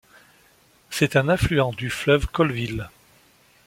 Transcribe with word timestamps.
C'est 0.89 1.15
un 1.15 1.29
affluent 1.29 1.73
du 1.73 1.91
fleuve 1.91 2.25
Colville. 2.25 2.89